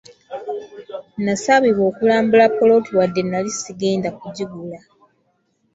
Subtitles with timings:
[1.23, 4.79] Nasabibwa okulambula ppoloti wadde nali sigenda kugigula.